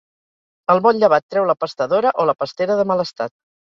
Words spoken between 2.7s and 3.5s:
de mal estat.